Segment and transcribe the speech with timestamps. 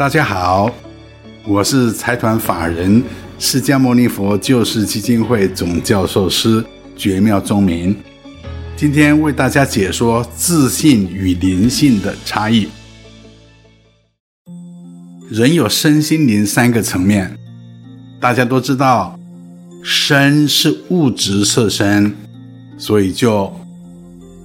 [0.00, 0.74] 大家好，
[1.46, 3.04] 我是财团法人
[3.38, 6.64] 释迦牟尼佛救世基金会总教授师
[6.96, 7.94] 觉妙宗明，
[8.74, 12.68] 今天为大家解说自信与灵性的差异。
[15.28, 17.36] 人有身心灵三个层面，
[18.18, 19.20] 大家都知道，
[19.84, 22.16] 身是物质色身，
[22.78, 23.54] 所以就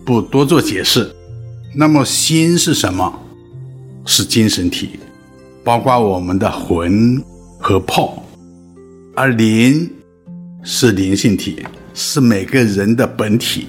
[0.06, 1.16] 不多做解释。
[1.74, 3.22] 那么心是什么？
[4.06, 5.00] 是精神体。
[5.66, 7.20] 包括我们的魂
[7.60, 8.24] 和魄，
[9.16, 9.90] 而灵
[10.62, 11.66] 是灵性体，
[11.96, 13.68] 是每个人的本体。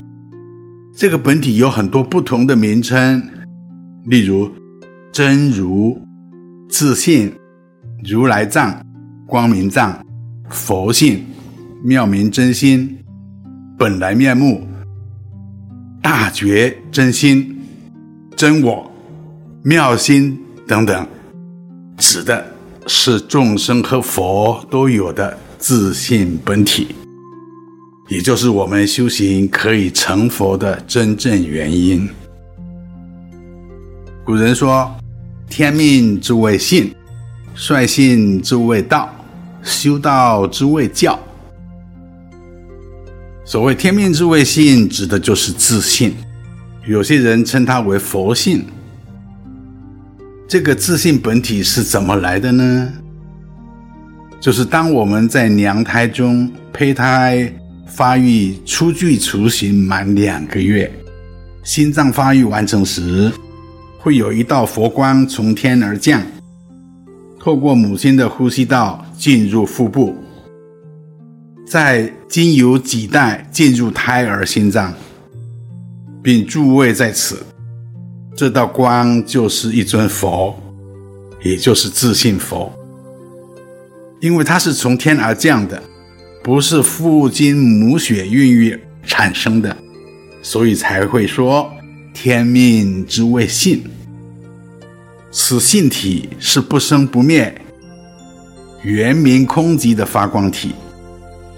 [0.95, 3.23] 这个本体有很多不同的名称，
[4.05, 4.47] 例如
[5.11, 5.99] 真如、
[6.69, 7.33] 自信、
[8.05, 8.79] 如来藏、
[9.27, 9.99] 光明藏、
[10.51, 11.25] 佛性、
[11.83, 12.95] 妙明真心、
[13.79, 14.63] 本来面目、
[16.03, 17.59] 大觉真心、
[18.37, 18.91] 真我、
[19.63, 21.07] 妙心等等。
[21.99, 22.45] 指的
[22.87, 26.95] 是众生和佛都有的自信本体，
[28.09, 32.09] 也就是我们修行可以成佛的真正原因。
[34.25, 34.95] 古人说
[35.49, 36.95] ：“天命之谓性，
[37.55, 39.11] 率性之谓道，
[39.63, 41.19] 修道之谓教。”
[43.47, 46.15] 所谓“天命之谓性”，指的就是自信，
[46.87, 48.67] 有些人称它为佛性。
[50.49, 52.93] 这个自信本体是怎么来的呢？
[54.41, 57.53] 就是当我们在娘胎中胚胎
[57.85, 60.89] 发育、初具雏形满两个月，
[61.65, 63.33] 心脏发育完成时，
[63.99, 66.23] 会有一道佛光从天而降，
[67.41, 70.15] 透过母亲的呼吸道进入腹部，
[71.67, 74.95] 再经由脐带进入胎儿心脏，
[76.23, 77.45] 并驻位在此。
[78.37, 80.55] 这道光就是一尊佛，
[81.43, 82.71] 也就是自信佛，
[84.21, 85.83] 因为它是从天而降的，
[86.45, 89.75] 不是父精母血孕育产生的，
[90.43, 91.73] 所以才会说
[92.13, 93.83] 天命之谓性。
[95.33, 97.59] 此性体是不生不灭、
[98.83, 100.73] 原明空寂的发光体，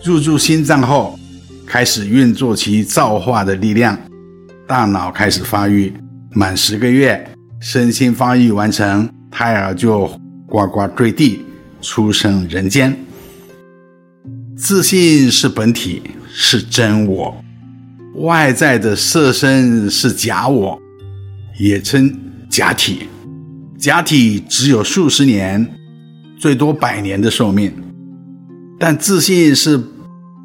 [0.04, 1.18] 入住心脏后，
[1.66, 3.98] 开始运作其造化的力量，
[4.64, 5.92] 大脑开始发育。
[6.32, 7.26] 满十个月，
[7.58, 10.06] 身心发育完成，胎儿就
[10.46, 11.42] 呱呱坠地，
[11.80, 12.94] 出生人间。
[14.54, 17.34] 自信是本体，是真我；
[18.16, 20.78] 外在的色身是假我，
[21.58, 22.14] 也称
[22.50, 23.08] 假体。
[23.78, 25.66] 假体只有数十年，
[26.38, 27.72] 最多百年的寿命，
[28.78, 29.80] 但自信是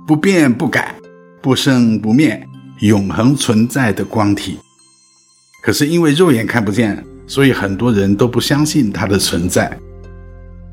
[0.08, 0.96] 不变不改、
[1.42, 2.48] 不生不灭、
[2.80, 4.60] 永恒存在的光体。
[5.64, 9.80] 可是因为肉眼看不见，所以很多人都不相信它的存在。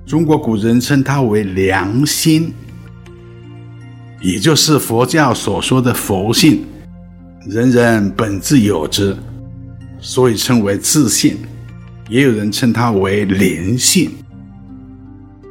[0.05, 2.53] 中国古人称它为良心，
[4.21, 6.65] 也就是佛教所说的佛性，
[7.47, 9.17] 人人本自有之，
[10.01, 11.37] 所以称为自性。
[12.09, 14.11] 也有人称它为灵性。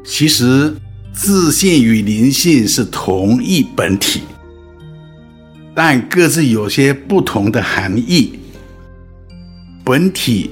[0.03, 0.75] 其实，
[1.13, 4.23] 自性与灵性是同一本体，
[5.73, 8.38] 但各自有些不同的含义。
[9.89, 10.51] 本体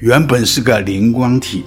[0.00, 1.62] 原本是个灵光体，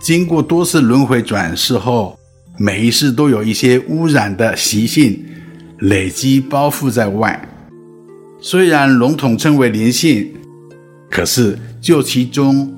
[0.00, 2.16] 经过多次轮回转世后，
[2.56, 5.24] 每一世都有一些污染的习性
[5.80, 7.48] 累积包覆在外。
[8.40, 10.32] 虽然笼统称为灵性，
[11.10, 12.72] 可是就其中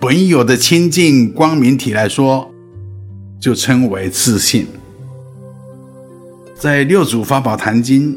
[0.00, 2.50] 本有的清净光明体来说，
[3.40, 4.66] 就称为自信。
[6.58, 8.14] 在《六祖法宝坛经》，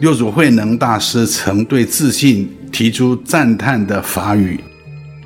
[0.00, 4.58] 六祖慧能大师曾对自信提出赞叹的法语：“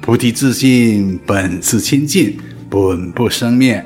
[0.03, 2.37] 菩提自信，本自清净，
[2.69, 3.83] 本不生灭，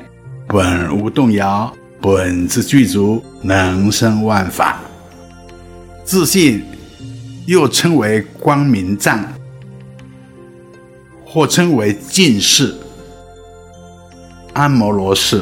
[0.49, 4.81] 本无动摇，本自具足，能生万法。”
[6.03, 6.61] 自信
[7.45, 9.25] 又称为光明藏，
[11.23, 12.75] 或称为净室、
[14.51, 15.41] 阿摩罗室，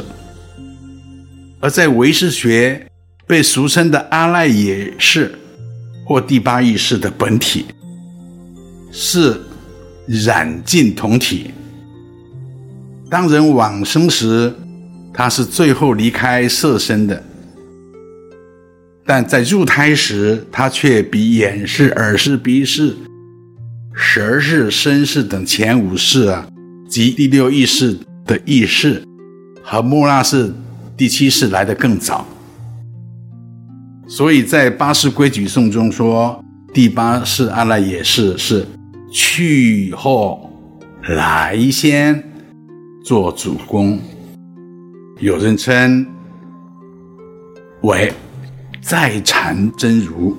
[1.59, 2.85] 而在唯识学
[3.25, 5.33] 被俗称的阿赖耶识
[6.06, 7.65] 或第八意识的本体。
[8.91, 9.39] 是
[10.05, 11.51] 染净同体。
[13.09, 14.53] 当人往生时，
[15.13, 17.17] 他是最后离开色身的；
[19.05, 22.95] 但在入胎时，他却比眼视、耳视、鼻视、
[23.93, 26.47] 舌视、身视等前五视啊，
[26.89, 29.03] 及第六意识的意识
[29.61, 30.53] 和末那识
[30.95, 32.25] 第七识来得更早。
[34.07, 36.41] 所以在八识规矩颂中说，
[36.73, 38.65] 第八世阿赖耶识是。
[39.11, 40.49] 去后
[41.09, 42.23] 来先，
[43.03, 43.99] 做主公，
[45.19, 46.07] 有人称
[47.81, 48.13] 为
[48.79, 50.37] 在禅真如。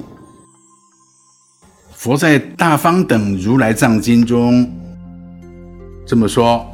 [1.93, 4.67] 佛在《大方等如来藏经》中
[6.07, 6.67] 这么说：“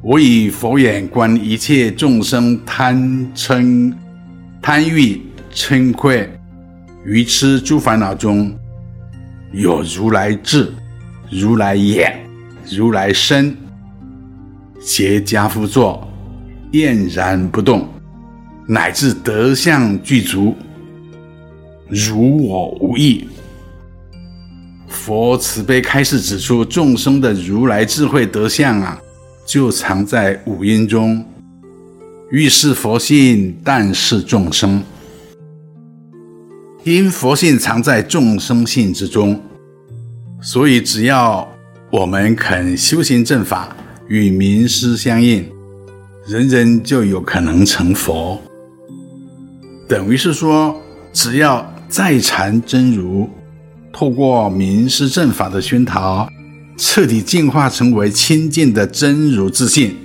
[0.00, 2.96] 我以佛眼观一切众生贪
[3.34, 3.92] 嗔、
[4.62, 5.20] 贪欲、
[5.52, 6.30] 嗔恚、
[7.04, 8.56] 愚痴诸烦恼中，
[9.52, 10.72] 有如来智、
[11.30, 12.18] 如来眼、
[12.70, 13.56] 如来身，
[14.80, 16.08] 结跏趺坐，
[16.72, 17.86] 俨然不动，
[18.66, 20.54] 乃至德相具足，
[21.88, 23.26] 如我无异。”
[24.88, 28.98] 佛慈悲开示指出，众生的如来智慧德相啊，
[29.44, 31.24] 就藏在五阴中。
[32.30, 34.82] 欲是佛性，但是众生。
[36.84, 39.38] 因佛性藏在众生性之中，
[40.40, 41.48] 所以只要
[41.90, 43.76] 我们肯修行正法，
[44.06, 45.44] 与名师相应，
[46.26, 48.40] 人人就有可能成佛。
[49.88, 50.80] 等于是说，
[51.12, 53.28] 只要在禅真如。
[53.90, 56.28] 透过名师正法的熏陶，
[56.76, 59.96] 彻底净化成为清净的真如自信，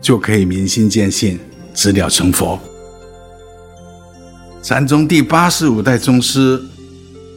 [0.00, 1.38] 就可以明心见性，
[1.74, 2.58] 直了成佛。
[4.62, 6.62] 禅宗第八十五代宗师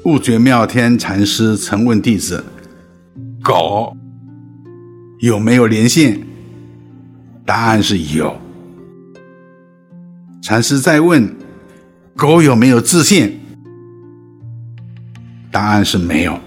[0.06, 2.46] 悟觉妙天禅师曾问弟子
[3.42, 3.98] ：“狗
[5.18, 6.24] 有没有灵性？”
[7.44, 8.31] 答案是有。
[10.44, 11.28] 禅师再问
[12.16, 13.40] ：“狗有没有自信？”
[15.52, 16.38] 答案是没有，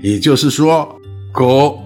[0.00, 1.00] 也就是说，
[1.32, 1.78] 狗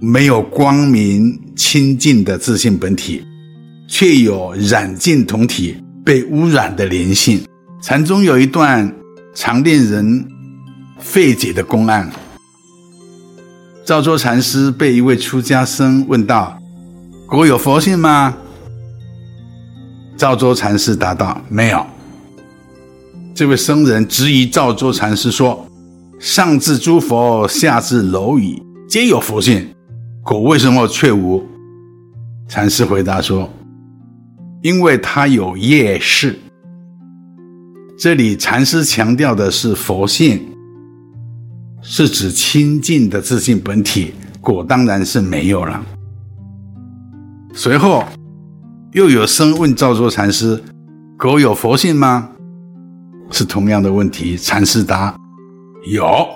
[0.00, 3.24] 没有光明清净的自信本体，
[3.88, 5.74] 却有染净同体
[6.04, 7.40] 被污染的灵性。
[7.80, 8.88] 禅宗有一段
[9.34, 10.28] 常令人
[10.98, 12.10] 费解的公案：
[13.84, 16.58] 赵州禅师被一位出家僧问道
[17.26, 18.36] ：“狗有佛性吗？”
[20.18, 21.84] 赵州禅师答道：“没有。”
[23.34, 25.66] 这位僧人质疑赵州禅师说
[26.20, 29.66] ：“上至诸佛，下至蝼蚁，皆有佛性，
[30.22, 31.42] 狗为什么却无？”
[32.46, 33.48] 禅师回答说
[34.62, 36.38] ：“因为它有业识。”
[37.98, 40.40] 这里禅师强调的是佛性，
[41.82, 45.84] 是指清净的自性本体，果当然是没有了。
[47.54, 48.04] 随后
[48.92, 50.60] 又有僧问照桌禅师
[51.18, 52.30] ：“狗有佛性吗？”
[53.30, 55.14] 是同样的问题，禅师答
[55.92, 56.28] ：“有。”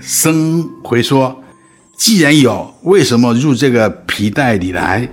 [0.00, 1.42] 僧回说
[1.98, 5.06] ：“既然有，为什么入这个皮袋里来？”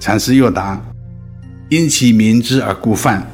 [0.00, 0.80] 禅师又答
[1.72, 3.26] ：“因其明知而故犯。”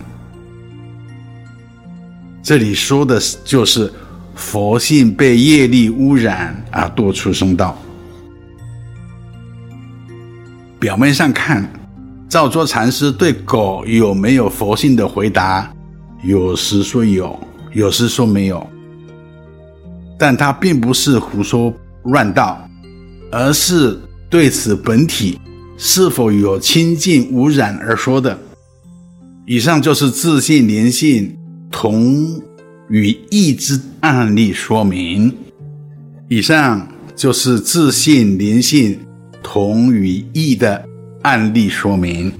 [2.40, 3.92] 这里说的就是
[4.36, 7.76] 佛性被业力污染而堕出生道。
[10.78, 11.68] 表面上看。
[12.28, 15.72] 照桌禅师对狗有没有佛性的回答，
[16.22, 17.40] 有时说有，
[17.72, 18.64] 有时说没有。
[20.18, 21.72] 但他并不是胡说
[22.04, 22.60] 乱道，
[23.32, 23.98] 而是
[24.28, 25.40] 对此本体
[25.78, 28.38] 是否有清净无染而说的。
[29.46, 31.34] 以上就是自信灵性
[31.70, 32.42] 同
[32.90, 35.32] 与异之案例说明。
[36.28, 36.86] 以上
[37.16, 38.98] 就是自信灵性
[39.42, 40.84] 同与异的
[41.22, 42.30] 案例说明。